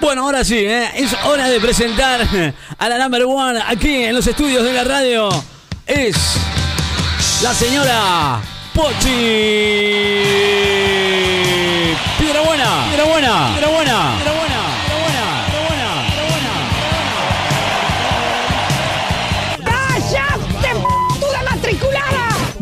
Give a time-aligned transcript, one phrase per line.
[0.00, 0.90] Bueno, ahora sí, ¿eh?
[0.94, 2.20] es hora de presentar
[2.78, 5.28] a la number one aquí en los estudios de la radio.
[5.84, 6.16] Es
[7.42, 8.40] la señora
[8.74, 9.08] Pochi.
[12.16, 14.12] Piedra buena, piedra buena, piedra buena,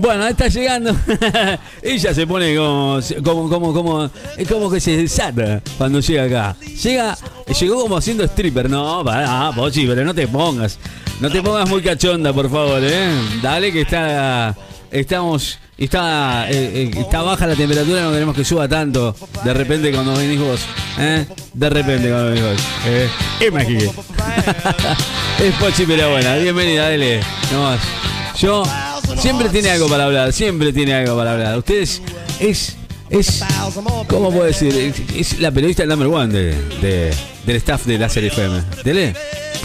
[0.06, 0.96] Bueno, está llegando.
[1.82, 6.56] Ella se pone como, como, como, como, es como que se desata cuando llega acá.
[6.80, 7.18] Llega,
[7.58, 8.70] llegó como haciendo stripper.
[8.70, 10.78] No, pará, Pochi, pero no te pongas.
[11.18, 13.10] No te pongas muy cachonda, por favor, eh.
[13.42, 14.54] Dale que está,
[14.92, 19.16] estamos, está, eh, eh, está baja la temperatura, no queremos que suba tanto.
[19.42, 20.60] De repente cuando venís vos,
[21.00, 21.26] eh.
[21.52, 23.08] De repente cuando venís vos, eh.
[23.48, 23.86] Imagínate.
[25.42, 26.36] es Pochi, pero buena.
[26.36, 27.20] Bienvenida, dale.
[27.50, 27.80] Nomás.
[28.38, 28.62] Yo
[29.18, 31.58] siempre tiene algo para hablar, siempre tiene algo para hablar.
[31.58, 32.02] Ustedes
[32.40, 32.76] es
[33.08, 33.40] es
[34.08, 34.92] ¿cómo puedo decir?
[35.16, 37.14] Es, la periodista number one de, de-
[37.46, 38.62] del staff de Láser FM.
[38.82, 39.14] Dele.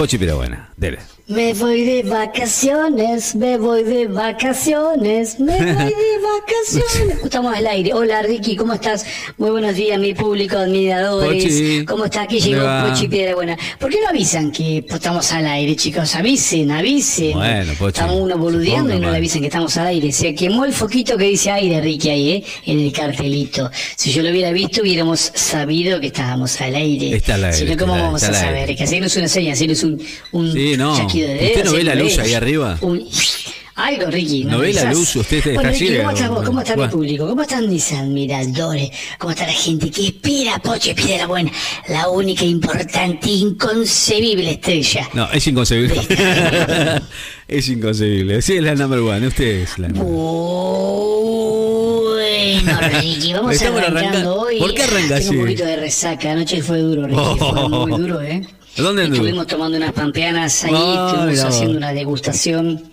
[0.02, 0.98] Pochi pero buena, dele.
[1.28, 7.24] Me voy de vacaciones, me voy de vacaciones, me voy de vacaciones.
[7.24, 7.94] Estamos al aire.
[7.94, 9.06] Hola Ricky, ¿cómo estás?
[9.38, 11.44] Muy buenos días, mi público, admiradores.
[11.44, 11.86] Pochi.
[11.86, 12.24] ¿Cómo está?
[12.24, 12.90] Aquí ¿Cómo llegó?
[12.90, 13.58] Pochi Piedra Buena.
[13.80, 16.16] ¿Por qué no avisan que estamos al aire, chicos?
[16.16, 17.34] Avisen, avisen.
[17.34, 19.12] Bueno, Pochi, Estamos uno boludeando supongo, y no man.
[19.12, 20.12] le avisan que estamos al aire.
[20.12, 22.44] Se quemó el foquito que dice aire, Ricky, ahí, ¿eh?
[22.66, 23.72] En el cartelito.
[23.96, 27.16] Si yo lo hubiera visto, hubiéramos sabido que estábamos al aire.
[27.16, 28.76] Está al aire, Si no, ¿cómo vamos a saber?
[28.76, 29.91] Que hacernos una seña, hacernos un,
[30.32, 30.96] un Sí, no.
[30.98, 32.78] chasquido de ¿Usted dedo, no ve la luz ahí arriba?
[32.82, 33.08] un-
[33.74, 34.44] Algo, Ricky.
[34.44, 35.16] ¿No ve la luz?
[35.16, 36.04] Usted está bueno, Ricky, ciego.
[36.04, 36.46] ¿cómo está, vos?
[36.46, 36.92] ¿Cómo está Bueno.
[36.92, 37.28] mi público?
[37.28, 38.90] ¿Cómo están mis admiradores?
[39.18, 41.52] ¿Cómo está la gente que espera, Poche, pide la buena?
[41.88, 45.10] La única, importante, inconcebible estrella.
[45.14, 45.96] No, es inconcebible.
[47.48, 48.42] es inconcebible.
[48.44, 49.26] Sí, es la number one.
[49.28, 50.06] Usted es la number.
[52.62, 54.42] Bueno, Ricky, vamos arrancando arrancando.
[54.42, 54.60] hoy.
[54.60, 55.36] ¿Por qué arranca Tengo así?
[55.38, 56.32] un poquito de resaca.
[56.34, 57.20] Anoche fue duro, Ricky.
[57.40, 58.42] Fue muy duro, ¿eh?
[58.78, 59.04] ¿Dónde?
[59.06, 61.48] Estuvimos tomando unas pampeanas ahí, Ay, estuvimos no.
[61.48, 62.92] haciendo una degustación.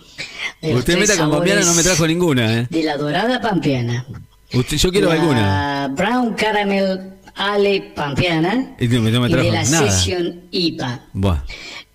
[0.61, 2.67] De Usted meta con pampeana no me trajo ninguna, ¿eh?
[2.69, 4.05] De la dorada pampeana.
[4.53, 5.87] Usted, yo quiero la alguna.
[5.95, 8.75] Brown Caramel Ale Pampeana.
[8.79, 9.91] Y no me- me y de trajo la nada.
[9.91, 10.99] Session IPA.
[11.13, 11.43] Buah.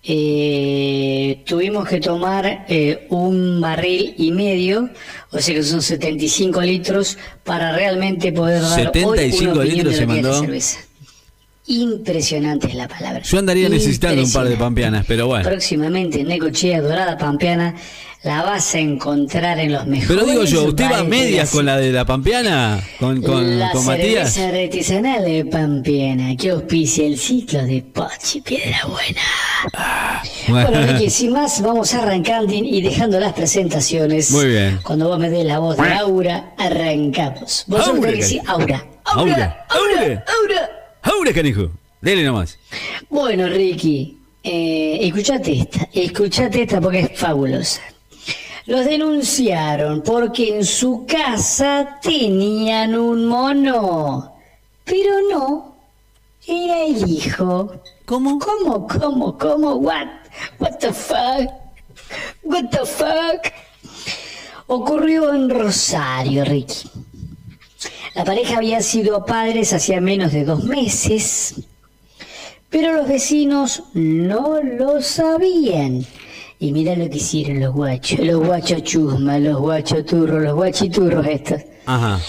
[0.07, 4.89] Eh, tuvimos que tomar eh, un barril y medio,
[5.31, 9.93] o sea que son 75 litros, para realmente poder dar hoy 75 una opinión litros
[9.93, 10.39] de se mandó.
[10.41, 10.79] cerveza.
[11.67, 13.21] Impresionante es la palabra.
[13.21, 15.47] Yo andaría necesitando un par de pampeanas, pero bueno.
[15.47, 17.75] Próximamente en Necochea Dorada Pampeana
[18.25, 21.63] la vas a encontrar en los mejores Pero digo yo, ¿usted va a medias con
[21.63, 22.83] la de la pampeana?
[22.99, 24.33] ¿Con, con, la con Matías?
[24.33, 30.23] cerveza artesanal de Pampeana que auspicia el ciclo de Pochi Piedra Buena.
[30.47, 34.31] Bueno, Ricky, sin más, vamos arrancando y dejando las presentaciones.
[34.31, 34.79] Muy bien.
[34.81, 37.63] Cuando vos me des la voz de Aura, arrancamos.
[37.67, 39.65] Vos que Aura, Aura.
[39.69, 40.64] Aura, Aura.
[41.25, 41.71] ¡Ahora, canijo!
[42.01, 42.59] Dele nomás.
[43.09, 47.81] Bueno, Ricky, eh, escuchate esta, escuchate esta porque es fabulosa.
[48.67, 54.35] Los denunciaron porque en su casa tenían un mono,
[54.83, 55.77] pero no,
[56.45, 57.71] era el hijo.
[58.05, 58.37] ¿Cómo?
[58.37, 59.75] ¿Cómo, cómo, cómo?
[59.77, 60.07] What?
[60.59, 61.49] What the fuck?
[62.43, 63.51] What the fuck?
[64.67, 66.87] Ocurrió en Rosario, Ricky.
[68.15, 71.55] La pareja había sido padres hacía menos de dos meses,
[72.69, 76.05] pero los vecinos no lo sabían.
[76.57, 81.27] Y mira lo que hicieron los guachos, los guachos chusma, los guachos turros, los guachiturros
[81.27, 81.61] estos.
[81.85, 82.21] Ajá.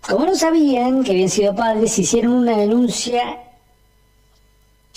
[0.00, 3.40] Como no sabían que habían sido padres, hicieron una denuncia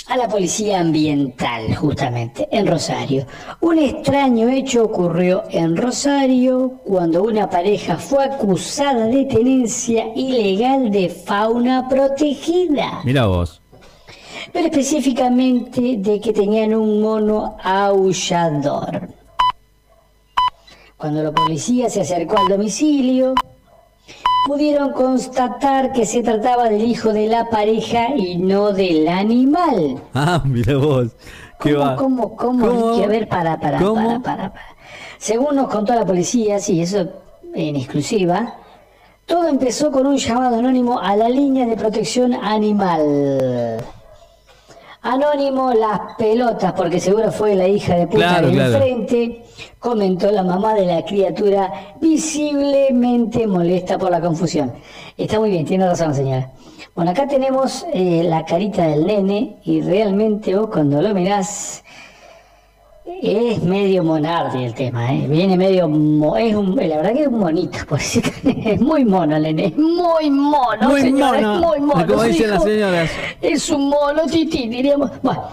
[0.07, 3.25] a la policía ambiental, justamente, en Rosario.
[3.61, 11.09] Un extraño hecho ocurrió en Rosario cuando una pareja fue acusada de tenencia ilegal de
[11.09, 13.61] fauna protegida, Mira vos.
[14.53, 19.09] pero específicamente de que tenían un mono aullador.
[20.97, 23.33] Cuando la policía se acercó al domicilio,
[24.45, 29.99] pudieron constatar que se trataba del hijo de la pareja y no del animal.
[30.14, 31.16] Ah, mira vos.
[31.59, 31.96] ¿Qué ¿Cómo, va?
[31.96, 33.03] cómo, cómo?
[33.03, 34.53] A ver, para, para, para, para.
[35.17, 37.08] Según nos contó la policía, sí, eso
[37.55, 38.58] en exclusiva,
[39.25, 43.84] todo empezó con un llamado anónimo a la línea de protección animal.
[45.07, 48.73] Anónimo las pelotas, porque seguro fue la hija de puta Claro, del claro.
[48.73, 49.43] enfrente,
[49.78, 51.72] comentó la mamá de la criatura,
[52.02, 54.73] visiblemente molesta por la confusión.
[55.16, 56.52] Está muy bien, tiene razón, señora.
[56.96, 61.84] Bueno, acá tenemos eh, la carita del nene y realmente vos cuando lo mirás,
[63.05, 65.28] es medio monardi el tema, ¿eh?
[65.29, 65.87] Viene medio.
[65.87, 67.99] mo- es un, la verdad que es un monito, por
[68.66, 69.67] es muy mono, Nene.
[69.67, 72.07] Es muy mono, Muy señora, mono, es muy mono.
[72.07, 73.11] como dicen las señoras.
[73.41, 75.11] Es un mono tití, diríamos.
[75.22, 75.43] Bueno,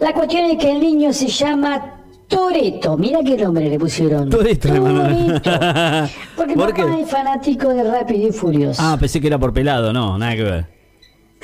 [0.00, 2.96] la cuestión es que el niño se llama Toreto.
[2.96, 4.30] Mira qué nombre le pusieron.
[4.30, 4.68] Toretto.
[6.36, 7.00] Porque ¿Por papá qué?
[7.02, 8.80] es fanático de Rápido y Furioso.
[8.84, 10.73] Ah, pensé que era por pelado, no, nada que ver.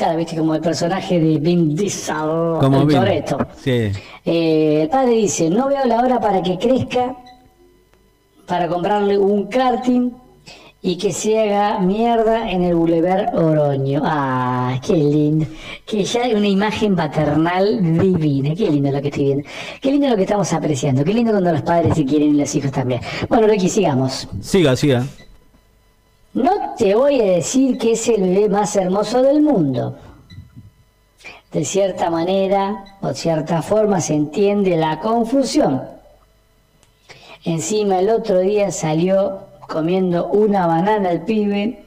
[0.00, 2.87] Claro, viste, como el personaje de Vin Diesel, Como.
[2.87, 3.37] Toretto.
[3.62, 3.93] Sí.
[4.25, 7.14] Eh, el padre dice, no veo la hora para que crezca,
[8.47, 10.11] para comprarle un karting
[10.81, 14.00] y que se haga mierda en el Boulevard Oroño.
[14.02, 15.44] Ah, qué lindo.
[15.85, 18.55] Que ya hay una imagen paternal divina.
[18.55, 19.44] Qué lindo lo que estoy viendo.
[19.82, 21.05] Qué lindo lo que estamos apreciando.
[21.05, 23.02] Qué lindo cuando los padres se quieren y los hijos también.
[23.29, 24.26] Bueno, Ricky, sigamos.
[24.41, 25.05] Siga, siga.
[26.32, 29.98] No te voy a decir que es el bebé más hermoso del mundo.
[31.50, 35.82] De cierta manera o cierta forma se entiende la confusión.
[37.44, 41.84] Encima el otro día salió comiendo una banana el pibe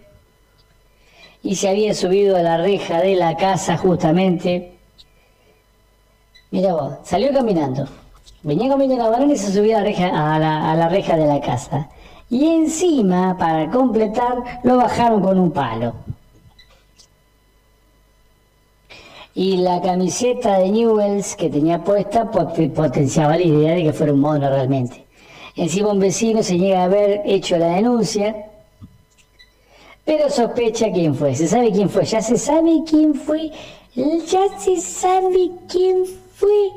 [1.41, 4.73] y se había subido a la reja de la casa justamente.
[6.51, 7.87] Mira vos, salió caminando.
[8.41, 11.15] Venía comiendo una banana y se subió a la reja, a la, a la reja
[11.15, 11.89] de la casa.
[12.29, 15.93] Y encima, para completar, lo bajaron con un palo.
[19.35, 24.13] Y la camiseta de Newells que tenía puesta pot- potenciaba la idea de que fuera
[24.13, 25.05] un mono realmente.
[25.55, 28.47] Encima un vecino se niega a haber hecho la denuncia,
[30.05, 31.35] pero sospecha quién fue.
[31.35, 33.51] Se sabe quién fue, ya se sabe quién fue,
[33.95, 36.05] ya se sabe quién
[36.35, 36.69] fue.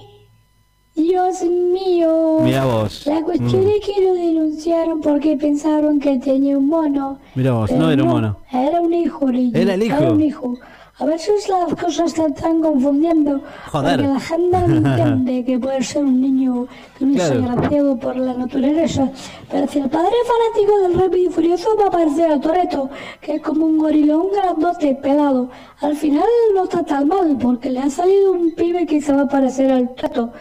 [0.97, 2.39] Dios mío.
[2.43, 3.07] Mira vos.
[3.07, 7.19] La cuestión es que lo denunciaron porque pensaron que tenía un mono.
[7.35, 8.37] Mirá vos, no era un mono.
[8.51, 9.59] Era un hijo, Ricky.
[9.61, 9.97] Era el hijo.
[9.99, 10.55] Era un hijo.
[10.99, 13.43] A veces las cosas se están confundiendo.
[13.71, 13.97] Joder.
[14.01, 16.67] Porque la gente no entiende que puede ser un niño
[16.99, 17.51] que no es Claro.
[17.53, 19.11] agraciado por la naturaleza.
[19.51, 22.89] Pero si el padre es fanático del Rápido y Furioso, va a parecer a Toreto,
[23.21, 25.51] que es como un gorilón grandote, pelado.
[25.83, 29.23] Al final no está tan mal, porque le ha salido un pibe que se va
[29.25, 30.33] a parecer al Tato.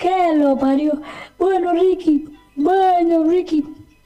[0.00, 0.98] ¿Qué lo parió?
[1.38, 2.24] Bueno, Ricky.
[2.56, 3.62] Bueno, Ricky.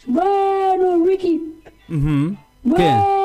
[0.06, 1.54] Bueno, Ricky.
[1.88, 2.36] Ujú.
[2.76, 2.82] ¿Qué?
[2.82, 3.23] Bueno,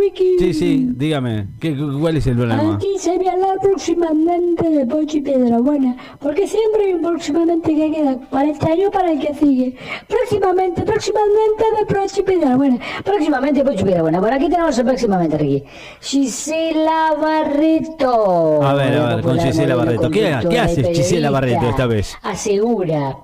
[0.00, 0.36] Ricky.
[0.38, 1.48] Sí, sí, dígame.
[1.60, 2.74] ¿qué, ¿Cuál es el problema?
[2.76, 8.16] Aquí se viene hablar próximamente de Pochi Piedrabuena, porque siempre hay un próximamente que queda
[8.30, 9.76] 40 años para el que sigue.
[10.06, 12.78] Próximamente, próximamente de Pochi Piedrabuena.
[13.04, 14.20] Próximamente Pochi Piedrabuena.
[14.20, 15.64] Por aquí tenemos el próximamente, Ricky.
[16.00, 18.62] Gisela Barreto.
[18.62, 20.10] A ver, a ver, con Gisela Barreto.
[20.10, 22.14] ¿Qué- qué hace y Gisela Barreto esta vez?
[22.22, 23.16] Asegura,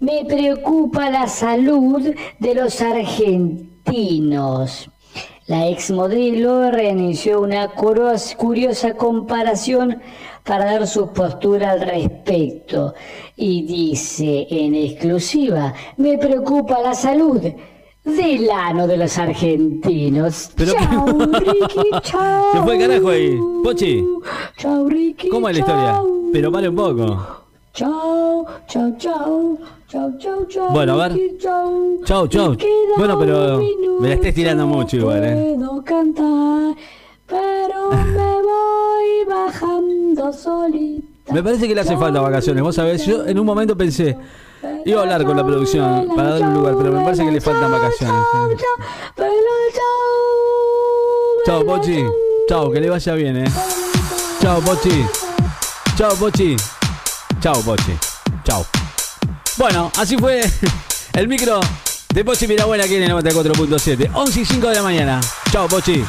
[0.00, 2.02] me preocupa la salud
[2.38, 4.90] de los argentinos.
[5.46, 10.02] La exmodelo reinició una curiosa comparación
[10.42, 12.94] para dar su postura al respecto
[13.36, 17.40] y dice en exclusiva, me preocupa la salud
[18.02, 20.50] del ano de los argentinos.
[20.56, 22.44] Pero chao, Ricky, chao.
[22.52, 23.40] Se fue el carajo ahí.
[23.62, 24.04] Pochi.
[24.56, 25.28] Chao, Ricky.
[25.28, 26.02] ¿Cómo es la historia?
[26.32, 27.26] Pero pare un poco.
[27.72, 29.58] Chao, chao, chao,
[29.88, 30.70] chao, chao, chao.
[30.70, 31.18] Bueno, a ver.
[32.04, 32.56] Chau, chau.
[32.96, 33.60] Bueno, pero
[34.00, 35.54] me la estés tirando mucho igual, ¿eh?
[35.56, 36.74] Puedo cantar,
[37.26, 41.32] pero me voy bajando solita.
[41.32, 42.62] Me parece que le hace falta vacaciones.
[42.62, 44.16] Vos sabés, yo en un momento pensé,
[44.84, 47.40] iba a hablar con la producción para darle un lugar, pero me parece que le
[47.40, 48.26] faltan vacaciones.
[51.44, 51.64] Chao, ¿eh?
[51.64, 52.04] Pochi.
[52.48, 53.50] Chao, que le vaya bien, eh.
[54.40, 55.04] Chao, Pochi.
[55.96, 56.56] Chao, Pochi.
[57.40, 57.92] Chao, Pochi.
[58.44, 58.85] Chao.
[59.56, 60.42] Bueno, así fue
[61.14, 61.60] el micro
[62.12, 64.10] de Pochi Mirabuena aquí en el 94.7.
[64.12, 65.20] 11 y 5 de la mañana.
[65.50, 66.04] Chao, Pochi.